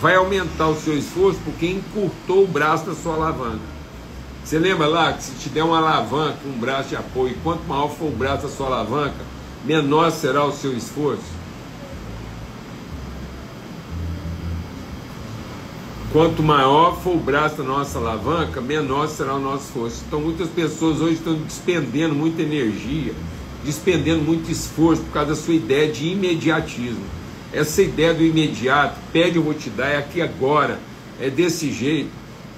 vai 0.00 0.14
aumentar 0.14 0.68
o 0.68 0.80
seu 0.80 0.96
esforço 0.96 1.40
porque 1.44 1.66
encurtou 1.66 2.44
o 2.44 2.48
braço 2.48 2.86
da 2.86 2.94
sua 2.94 3.14
alavanca. 3.14 3.71
Você 4.44 4.58
lembra 4.58 4.86
lá 4.86 5.12
que 5.12 5.22
se 5.22 5.32
tiver 5.36 5.62
uma 5.62 5.78
alavanca, 5.78 6.38
um 6.44 6.58
braço 6.58 6.90
de 6.90 6.96
apoio, 6.96 7.36
quanto 7.42 7.62
maior 7.66 7.88
for 7.88 8.06
o 8.06 8.10
braço 8.10 8.42
da 8.42 8.48
sua 8.48 8.66
alavanca, 8.66 9.24
menor 9.64 10.10
será 10.10 10.44
o 10.44 10.52
seu 10.52 10.76
esforço? 10.76 11.42
Quanto 16.12 16.42
maior 16.42 17.00
for 17.00 17.14
o 17.14 17.18
braço 17.18 17.56
da 17.56 17.64
nossa 17.64 17.98
alavanca, 17.98 18.60
menor 18.60 19.08
será 19.08 19.34
o 19.34 19.40
nosso 19.40 19.64
esforço. 19.64 20.04
Então, 20.06 20.20
muitas 20.20 20.50
pessoas 20.50 21.00
hoje 21.00 21.14
estão 21.14 21.34
despendendo 21.34 22.14
muita 22.14 22.42
energia, 22.42 23.14
despendendo 23.64 24.22
muito 24.22 24.50
esforço 24.50 25.02
por 25.02 25.12
causa 25.12 25.30
da 25.30 25.36
sua 25.36 25.54
ideia 25.54 25.90
de 25.90 26.08
imediatismo. 26.08 27.04
Essa 27.50 27.80
ideia 27.80 28.12
do 28.12 28.22
imediato, 28.22 28.98
pede 29.10 29.36
eu 29.36 29.42
vou 29.42 29.54
te 29.54 29.70
dar, 29.70 29.88
é 29.88 29.96
aqui 29.96 30.20
agora, 30.20 30.78
é 31.18 31.30
desse 31.30 31.72
jeito, 31.72 32.10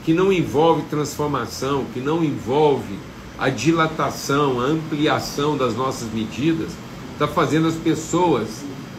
que 0.05 0.13
não 0.13 0.31
envolve 0.31 0.83
transformação, 0.83 1.87
que 1.95 2.01
não 2.01 2.23
envolve 2.23 2.99
a 3.39 3.49
dilatação, 3.49 4.61
a 4.61 4.65
ampliação 4.65 5.57
das 5.57 5.75
nossas 5.75 6.13
medidas, 6.13 6.73
está 7.13 7.27
fazendo 7.27 7.67
as 7.67 7.75
pessoas 7.75 8.49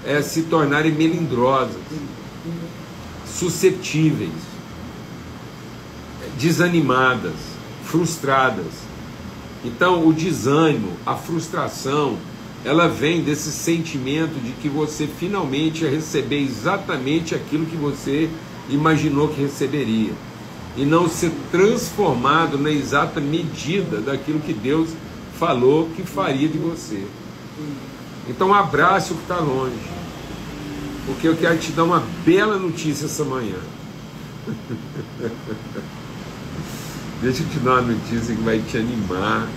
é, 0.04 0.22
se 0.22 0.44
tornarem 0.44 0.92
melindrosas 0.92 1.78
suscetíveis, 3.26 4.32
desanimadas, 6.40 7.36
frustradas. 7.84 8.74
Então, 9.64 10.08
o 10.08 10.14
desânimo, 10.14 10.94
a 11.06 11.16
frustração, 11.16 12.18
ela 12.64 12.88
vem 12.88 13.22
desse 13.22 13.52
sentimento 13.52 14.42
de 14.42 14.52
que 14.54 14.70
você 14.70 15.08
finalmente 15.08 15.84
ia 15.84 15.90
receber 15.90 16.42
exatamente 16.42 17.36
aquilo 17.36 17.66
que 17.66 17.76
você 17.76 18.30
imaginou 18.70 19.28
que 19.28 19.42
receberia 19.42 20.14
e 20.78 20.86
não 20.86 21.08
ser 21.08 21.32
transformado 21.52 22.58
na 22.58 22.70
exata 22.70 23.22
medida 23.22 24.02
daquilo 24.02 24.40
que 24.40 24.54
Deus 24.54 24.90
falou 25.40 25.90
que 25.96 26.04
faria 26.04 26.48
de 26.48 26.58
você. 26.58 27.06
Então, 28.28 28.54
abrace 28.54 29.14
o 29.14 29.16
que 29.16 29.22
está 29.22 29.38
longe 29.38 29.96
porque 31.06 31.28
eu 31.28 31.36
quero 31.36 31.58
te 31.58 31.72
dar 31.72 31.84
uma 31.84 32.04
bela 32.26 32.58
notícia 32.58 33.06
essa 33.06 33.24
manhã. 33.24 33.58
Deixa 37.22 37.44
eu 37.44 37.50
te 37.50 37.60
dar 37.60 37.82
uma 37.82 37.94
notícia 37.94 38.36
que 38.36 38.42
vai 38.42 38.60
te 38.60 38.78
animar. 38.78 39.48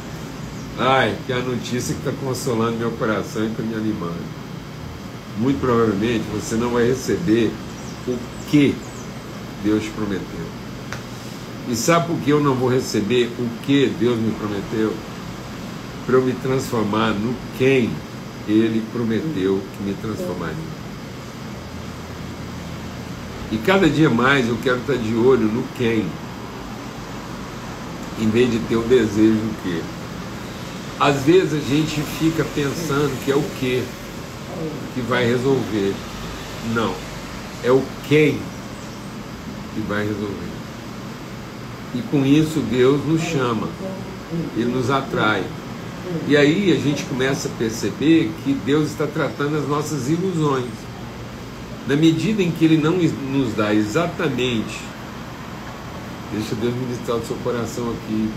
Ai, 0.79 1.17
que 1.27 1.33
é 1.33 1.37
a 1.37 1.41
notícia 1.41 1.95
que 1.95 2.07
está 2.07 2.13
consolando 2.23 2.77
meu 2.77 2.91
coração 2.93 3.45
e 3.45 3.49
está 3.49 3.63
me 3.63 3.75
animando. 3.75 4.39
Muito 5.39 5.61
provavelmente 5.61 6.25
você 6.33 6.55
não 6.55 6.71
vai 6.71 6.87
receber 6.87 7.51
o 8.07 8.17
que 8.51 8.75
Deus 9.65 9.83
te 9.83 9.91
prometeu. 9.91 10.58
E 11.69 11.77
sabe 11.77 12.07
por 12.07 12.17
que 12.21 12.31
eu 12.31 12.41
não 12.41 12.55
vou 12.55 12.71
receber 12.71 13.31
o 13.39 13.47
que 13.67 13.93
Deus 14.01 14.19
me 14.19 14.33
prometeu? 14.33 14.95
Para 16.07 16.17
eu 16.17 16.25
me 16.25 16.33
transformar 16.33 17.11
no 17.11 17.35
quem 17.59 17.91
Ele 18.49 18.83
prometeu 18.91 19.61
que 19.77 19.83
me 19.83 19.93
transformaria. 19.95 20.79
E 23.53 23.59
cada 23.59 23.89
dia 23.89 24.09
mais 24.09 24.49
eu 24.49 24.57
quero 24.63 24.79
estar 24.79 24.97
de 24.97 25.15
olho 25.15 25.45
no 25.45 25.63
quem, 25.77 26.07
em 28.19 28.31
vez 28.31 28.51
de 28.51 28.59
ter 28.61 28.77
o 28.77 28.83
desejo 28.83 29.35
do 29.35 29.63
que. 29.63 29.83
Às 30.99 31.23
vezes 31.23 31.53
a 31.53 31.69
gente 31.69 32.01
fica 32.19 32.45
pensando 32.55 33.25
que 33.25 33.31
é 33.31 33.37
o 33.37 33.43
que 33.61 33.85
que 34.95 35.01
vai 35.03 35.27
resolver. 35.27 35.95
Não, 36.75 36.95
é 37.63 37.71
o 37.71 37.83
quem 38.09 38.41
que 39.75 39.81
vai 39.87 40.07
resolver. 40.07 40.58
E 41.95 42.03
com 42.03 42.25
isso 42.25 42.61
Deus 42.61 43.05
nos 43.07 43.23
chama, 43.23 43.69
Ele 44.57 44.71
nos 44.71 44.91
atrai. 44.91 45.45
E 46.27 46.37
aí 46.37 46.73
a 46.73 46.77
gente 46.77 47.05
começa 47.05 47.49
a 47.49 47.51
perceber 47.53 48.31
que 48.45 48.53
Deus 48.53 48.91
está 48.91 49.07
tratando 49.07 49.57
as 49.57 49.69
nossas 49.69 50.09
ilusões. 50.09 50.71
Na 51.87 51.97
medida 51.97 52.43
em 52.43 52.51
que 52.51 52.65
Ele 52.65 52.77
não 52.77 52.99
nos 52.99 53.55
dá 53.55 53.75
exatamente, 53.75 54.81
deixa 56.33 56.55
Deus 56.55 56.75
ministrar 56.75 57.17
o 57.17 57.27
seu 57.27 57.37
coração 57.37 57.91
aqui, 57.91 58.31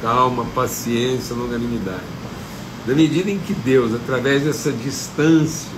calma, 0.00 0.44
paciência, 0.54 1.36
longanimidade. 1.36 2.00
Na 2.86 2.94
medida 2.94 3.30
em 3.30 3.38
que 3.38 3.54
Deus, 3.54 3.94
através 3.94 4.42
dessa 4.42 4.72
distância, 4.72 5.70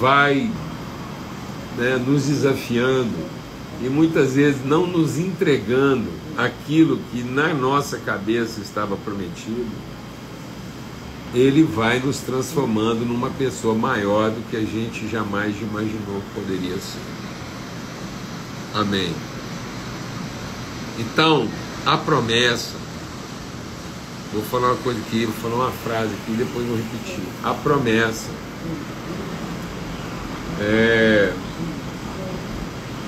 vai 0.00 0.50
né, 1.76 2.02
nos 2.04 2.26
desafiando 2.26 3.37
e 3.80 3.88
muitas 3.88 4.34
vezes 4.34 4.64
não 4.64 4.86
nos 4.86 5.18
entregando 5.18 6.10
aquilo 6.36 6.98
que 7.10 7.22
na 7.22 7.54
nossa 7.54 7.98
cabeça 7.98 8.60
estava 8.60 8.96
prometido, 8.96 9.66
ele 11.34 11.62
vai 11.62 11.98
nos 11.98 12.18
transformando 12.20 13.04
numa 13.04 13.30
pessoa 13.30 13.74
maior 13.74 14.30
do 14.30 14.40
que 14.50 14.56
a 14.56 14.60
gente 14.60 15.06
jamais 15.08 15.54
imaginou 15.60 16.20
que 16.20 16.40
poderia 16.40 16.76
ser. 16.78 17.00
Amém. 18.74 19.12
Então, 20.98 21.48
a 21.86 21.96
promessa, 21.96 22.76
vou 24.32 24.42
falar 24.42 24.72
uma 24.72 24.76
coisa 24.76 25.00
aqui, 25.00 25.26
vou 25.26 25.34
falar 25.34 25.66
uma 25.66 25.70
frase 25.70 26.12
aqui 26.14 26.32
e 26.32 26.36
depois 26.36 26.66
vou 26.66 26.76
repetir. 26.76 27.22
A 27.44 27.54
promessa 27.54 28.30
é 30.60 31.32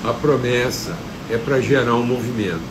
a 0.03 0.13
promessa 0.13 0.97
é 1.29 1.37
para 1.37 1.61
gerar 1.61 1.93
um 1.95 2.03
movimento 2.03 2.61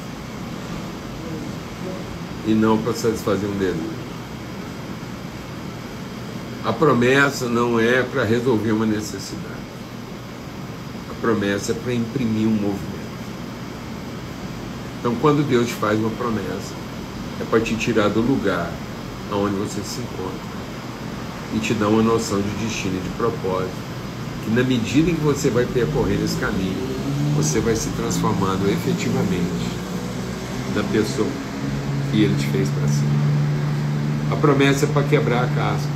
e 2.46 2.52
não 2.54 2.76
para 2.78 2.92
satisfazer 2.92 3.48
um 3.48 3.56
desejo. 3.56 4.00
A 6.64 6.72
promessa 6.72 7.48
não 7.48 7.78
é 7.78 8.02
para 8.02 8.24
resolver 8.24 8.72
uma 8.72 8.84
necessidade. 8.84 9.60
A 11.10 11.14
promessa 11.20 11.72
é 11.72 11.74
para 11.74 11.94
imprimir 11.94 12.46
um 12.48 12.52
movimento. 12.52 13.00
Então, 14.98 15.14
quando 15.16 15.46
Deus 15.48 15.68
te 15.68 15.74
faz 15.74 15.98
uma 15.98 16.10
promessa, 16.10 16.74
é 17.40 17.44
para 17.44 17.60
te 17.60 17.76
tirar 17.76 18.08
do 18.08 18.20
lugar 18.20 18.70
onde 19.32 19.54
você 19.54 19.80
se 19.82 20.00
encontra 20.00 20.50
e 21.54 21.58
te 21.58 21.72
dar 21.74 21.88
uma 21.88 22.02
noção 22.02 22.40
de 22.40 22.50
destino 22.66 22.98
e 22.98 23.00
de 23.00 23.08
propósito. 23.16 23.90
Que 24.44 24.50
na 24.50 24.62
medida 24.62 25.10
em 25.10 25.14
que 25.14 25.20
você 25.20 25.48
vai 25.48 25.64
percorrer 25.64 26.22
esse 26.22 26.36
caminho, 26.36 26.76
você 27.42 27.58
vai 27.58 27.74
se 27.74 27.88
transformando 27.96 28.70
efetivamente 28.70 29.66
na 30.74 30.82
pessoa 30.84 31.26
que 32.10 32.22
Ele 32.22 32.36
te 32.38 32.46
fez 32.48 32.68
para 32.68 32.86
si. 32.86 33.02
A 34.30 34.36
promessa 34.36 34.84
é 34.84 34.88
para 34.88 35.02
quebrar 35.04 35.44
a 35.44 35.46
casca. 35.46 35.88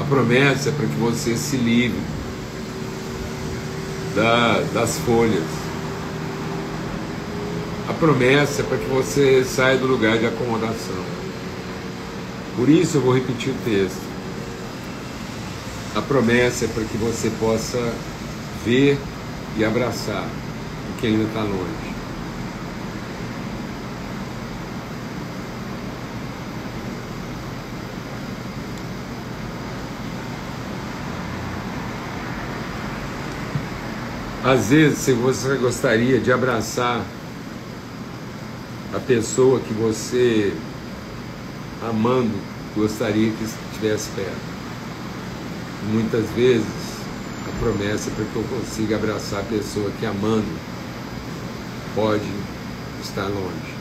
A 0.00 0.02
promessa 0.02 0.70
é 0.70 0.72
para 0.72 0.86
que 0.86 0.96
você 0.96 1.36
se 1.36 1.56
livre 1.56 2.00
da, 4.16 4.60
das 4.74 4.98
folhas. 4.98 5.44
A 7.88 7.92
promessa 7.92 8.62
é 8.62 8.64
para 8.64 8.78
que 8.78 8.86
você 8.86 9.44
saia 9.44 9.78
do 9.78 9.86
lugar 9.86 10.18
de 10.18 10.26
acomodação. 10.26 11.04
Por 12.56 12.68
isso 12.68 12.96
eu 12.96 13.00
vou 13.00 13.14
repetir 13.14 13.52
o 13.52 13.56
texto. 13.64 14.02
A 15.94 16.02
promessa 16.02 16.64
é 16.64 16.68
para 16.68 16.82
que 16.82 16.96
você 16.96 17.30
possa 17.38 17.78
ver 18.64 18.98
e 19.56 19.64
abraçar 19.64 20.26
o 20.90 21.00
que 21.00 21.06
ainda 21.06 21.24
está 21.24 21.40
longe. 21.42 21.92
Às 34.44 34.70
vezes, 34.70 34.98
se 34.98 35.12
você 35.12 35.56
gostaria 35.56 36.18
de 36.18 36.32
abraçar 36.32 37.00
a 38.92 38.98
pessoa 38.98 39.60
que 39.60 39.72
você, 39.72 40.52
amando, 41.88 42.34
gostaria 42.74 43.30
que 43.30 43.44
estivesse 43.44 44.10
perto. 44.10 44.52
Muitas 45.92 46.28
vezes, 46.30 46.81
promessa 47.62 48.10
para 48.10 48.24
que 48.24 48.34
eu 48.34 48.42
consiga 48.44 48.96
abraçar 48.96 49.40
a 49.40 49.44
pessoa 49.44 49.88
que, 50.00 50.04
amando, 50.04 50.52
pode 51.94 52.28
estar 53.00 53.26
longe. 53.28 53.72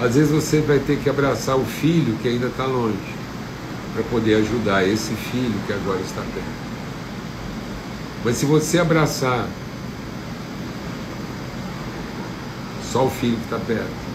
Às 0.00 0.16
vezes 0.16 0.30
você 0.30 0.60
vai 0.60 0.80
ter 0.80 0.98
que 0.98 1.08
abraçar 1.08 1.56
o 1.56 1.64
filho 1.64 2.18
que 2.18 2.28
ainda 2.28 2.48
está 2.48 2.66
longe, 2.66 3.14
para 3.94 4.02
poder 4.04 4.34
ajudar 4.36 4.86
esse 4.86 5.14
filho 5.14 5.54
que 5.66 5.72
agora 5.72 6.00
está 6.00 6.20
perto. 6.20 6.66
Mas 8.24 8.36
se 8.36 8.44
você 8.44 8.80
abraçar 8.80 9.48
só 12.92 13.06
o 13.06 13.10
filho 13.10 13.36
que 13.36 13.44
está 13.44 13.58
perto, 13.58 14.06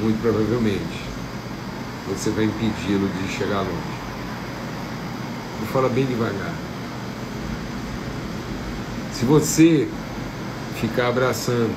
muito 0.00 0.22
provavelmente 0.22 1.02
você 2.08 2.30
vai 2.30 2.44
impedi-lo 2.44 3.08
de 3.08 3.32
chegar 3.32 3.60
longe. 3.62 3.91
Vou 5.72 5.80
falar 5.80 5.94
bem 5.94 6.04
devagar. 6.04 6.52
Se 9.14 9.24
você 9.24 9.88
ficar 10.78 11.08
abraçando, 11.08 11.74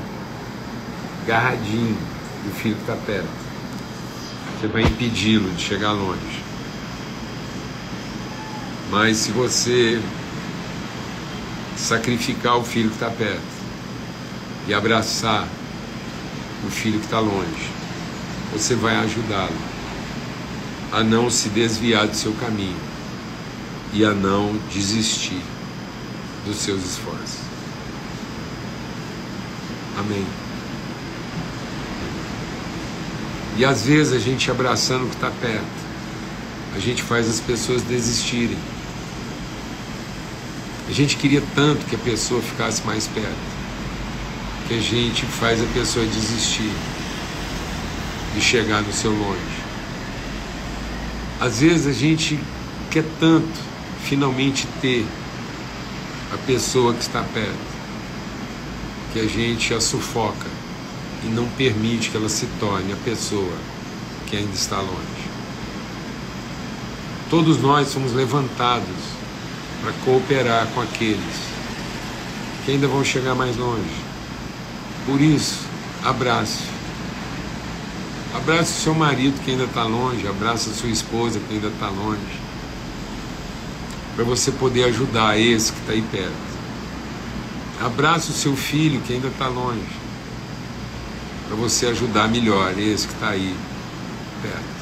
agarradinho, 1.24 1.98
o 2.46 2.52
filho 2.56 2.76
que 2.76 2.82
está 2.82 2.98
perto, 3.06 3.30
você 4.60 4.68
vai 4.68 4.82
impedi-lo 4.82 5.50
de 5.52 5.62
chegar 5.64 5.94
longe. 5.94 6.44
Mas 8.92 9.16
se 9.16 9.32
você 9.32 10.02
sacrificar 11.78 12.58
o 12.58 12.66
filho 12.66 12.90
que 12.90 12.96
está 12.96 13.10
perto 13.10 13.42
e 14.68 14.74
abraçar 14.74 15.48
o 16.68 16.70
filho 16.70 17.00
que 17.00 17.06
está 17.06 17.22
longe, 17.22 17.72
você 18.52 18.76
vai 18.76 18.98
ajudá-lo 18.98 19.56
a 20.92 21.02
não 21.02 21.30
se 21.30 21.48
desviar 21.48 22.08
do 22.08 22.16
seu 22.16 22.34
caminho 22.34 22.95
e 23.96 24.06
a 24.06 24.12
não 24.12 24.56
desistir 24.72 25.42
dos 26.46 26.58
seus 26.58 26.84
esforços. 26.84 27.40
Amém. 29.98 30.26
E 33.58 33.66
às 33.66 33.84
vezes 33.84 34.14
a 34.14 34.20
gente 34.20 34.52
abraçando 34.52 35.06
o 35.06 35.10
que 35.10 35.16
está 35.16 35.32
perto, 35.32 35.86
a 36.76 36.80
gente 36.80 37.02
faz 37.02 37.28
as 37.28 37.40
pessoas 37.40 37.82
desistirem 37.82 38.58
a 40.88 40.92
gente 40.92 41.18
queria 41.18 41.42
tanto 41.56 41.84
que 41.86 41.96
a 41.96 42.00
pessoa 42.00 42.42
ficasse 42.42 42.86
mais 42.86 43.08
perto, 43.08 43.36
que 44.68 44.76
a 44.76 44.80
gente 44.80 45.26
faz 45.26 45.60
a 45.62 45.66
pessoa 45.74 46.06
desistir 46.06 46.72
de 48.36 48.42
chegar 48.42 48.84
no 48.84 48.94
seu 48.94 49.12
longe. 49.12 49.40
Às 51.40 51.62
vezes 51.62 51.88
a 51.88 51.92
gente 51.92 52.40
quer 52.92 53.04
tanto 53.20 53.75
finalmente 54.06 54.68
ter 54.82 55.06
a 56.32 56.38
pessoa 56.46 56.94
que 56.94 57.02
está 57.02 57.24
perto, 57.24 57.76
que 59.12 59.20
a 59.20 59.28
gente 59.28 59.74
a 59.74 59.82
sufoca 59.82 60.48
e 61.24 61.28
não 61.28 61.48
permite 61.50 62.12
que 62.12 62.18
ela 62.18 62.30
se 62.30 62.46
torne 62.60 62.94
a 62.94 62.98
pessoa 62.98 63.54
que 64.28 64.38
ainda 64.38 64.54
está 64.54 64.80
longe. 64.80 65.26
Todos 67.30 67.60
nós 67.60 67.88
somos 67.88 68.14
levantados 68.14 68.86
para 69.82 69.92
cooperar 70.04 70.68
com 70.68 70.82
aqueles 70.82 71.46
que 72.64 72.72
ainda 72.72 72.88
vão 72.88 73.04
chegar 73.04 73.34
mais 73.34 73.58
longe. 73.58 74.06
Por 75.08 75.20
isso, 75.20 75.62
abrace. 76.04 76.64
Abrace 78.36 78.80
o 78.80 78.84
seu 78.84 78.94
marido 78.94 79.40
que 79.44 79.52
ainda 79.52 79.64
está 79.64 79.84
longe, 79.84 80.28
abrace 80.28 80.70
a 80.70 80.74
sua 80.74 80.90
esposa 80.90 81.40
que 81.40 81.56
ainda 81.56 81.68
está 81.68 81.90
longe, 81.90 82.45
para 84.16 84.24
você 84.24 84.52
poder 84.52 84.86
ajudar 84.86 85.38
esse 85.40 85.72
que 85.72 85.80
está 85.80 85.94
aí 85.94 86.02
perto. 86.02 86.56
Abrace 87.82 88.32
o 88.32 88.34
seu 88.34 88.56
filho 88.56 89.02
que 89.02 89.14
ainda 89.14 89.28
está 89.28 89.48
longe, 89.48 89.82
para 91.48 91.56
você 91.56 91.88
ajudar 91.88 92.28
melhor 92.28 92.78
esse 92.80 93.08
que 93.08 93.14
está 93.14 93.30
aí 93.30 93.56
perto. 94.42 94.76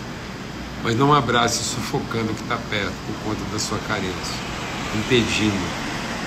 Mas 0.84 0.96
não 0.98 1.14
abrace 1.14 1.64
sufocando 1.64 2.32
o 2.32 2.36
que 2.36 2.44
está 2.44 2.58
perto 2.58 2.94
por 3.08 3.30
conta 3.30 3.44
da 3.52 3.60
sua 3.60 3.80
carência 3.88 4.54
impedindo 4.96 5.58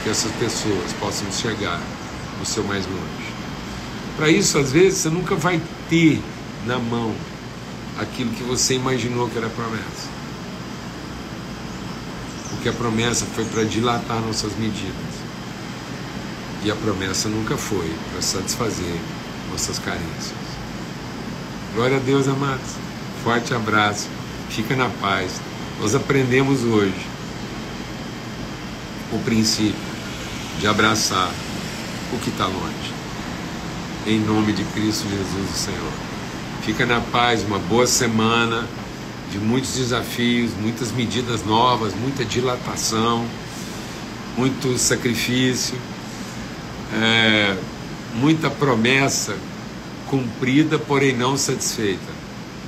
que 0.03 0.11
essas 0.11 0.33
pessoas 0.33 0.93
possam 0.99 1.31
chegar 1.31 1.81
no 2.39 2.45
seu 2.45 2.65
mais 2.65 2.85
longe. 2.87 3.37
Para 4.17 4.31
isso, 4.31 4.59
às 4.59 4.73
vezes, 4.73 4.99
você 5.01 5.11
nunca 5.11 5.35
vai 5.35 5.61
ter 5.89 6.21
na 6.65 6.79
mão 6.79 7.15
aquilo 7.99 8.31
que 8.31 8.43
você 8.43 8.75
imaginou 8.75 9.29
que 9.29 9.39
era 9.39 9.49
promessa. 9.49 10.16
Porque 12.51 12.69
a 12.69 12.73
promessa 12.73 13.27
foi 13.35 13.45
para 13.45 13.65
dilatar 13.65 14.21
nossas 14.21 14.57
medidas. 14.57 15.17
E 16.65 16.71
a 16.71 16.75
promessa 16.75 17.29
nunca 17.29 17.57
foi 17.57 17.93
para 18.13 18.23
satisfazer 18.23 18.97
nossas 19.51 19.79
carências. 19.79 20.35
Glória 21.75 21.97
a 21.97 22.01
Deus, 22.01 22.27
amados. 22.29 22.71
Forte 23.23 23.55
abraço. 23.55 24.09
Fica 24.49 24.75
na 24.75 24.89
paz. 24.89 25.33
Nós 25.81 25.95
aprendemos 25.95 26.63
hoje 26.65 27.07
o 29.13 29.19
princípio 29.19 29.75
de 30.59 30.67
abraçar 30.67 31.31
o 32.13 32.19
que 32.19 32.31
está 32.31 32.47
longe. 32.47 32.95
Em 34.07 34.19
nome 34.21 34.53
de 34.53 34.65
Cristo 34.65 35.07
Jesus, 35.09 35.51
o 35.51 35.59
Senhor. 35.59 35.93
Fica 36.63 36.87
na 36.87 37.01
paz, 37.01 37.43
uma 37.43 37.59
boa 37.59 37.87
semana 37.87 38.67
de 39.31 39.39
muitos 39.39 39.75
desafios, 39.75 40.53
muitas 40.61 40.93
medidas 40.93 41.45
novas, 41.45 41.95
muita 41.95 42.25
dilatação, 42.25 43.27
muito 44.37 44.79
sacrifício, 44.79 45.77
é, 46.95 47.57
muita 48.15 48.51
promessa 48.51 49.37
cumprida, 50.09 50.79
porém 50.79 51.17
não 51.17 51.37
satisfeita. 51.37 52.13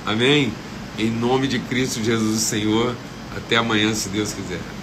Amém? 0.05 0.53
Em 0.99 1.11
nome 1.11 1.47
de 1.47 1.59
Cristo 1.59 2.03
Jesus, 2.03 2.41
Senhor. 2.41 2.95
Até 3.37 3.57
amanhã, 3.57 3.95
se 3.95 4.09
Deus 4.09 4.33
quiser. 4.33 4.78